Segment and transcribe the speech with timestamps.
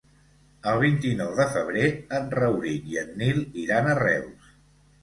[0.71, 1.85] El vint-i-nou de febrer
[2.21, 4.55] en Rauric i en Nil iran a Reus.